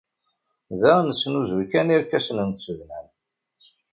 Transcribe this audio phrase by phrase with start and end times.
[0.81, 3.07] Da nesnuzuy kan irkasen n tsednan.